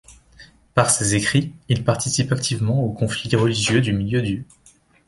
Par 0.73 0.89
ses 0.89 1.13
écrits, 1.13 1.53
il 1.69 1.83
participe 1.83 2.31
activement 2.31 2.83
aux 2.83 2.91
conflits 2.91 3.35
religieux 3.35 3.81
du 3.81 3.93
milieu 3.93 4.23
du. 4.23 4.47